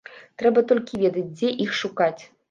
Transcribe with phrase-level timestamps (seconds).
[0.41, 2.21] Трэба толькі ведаць, дзе іх шукаць.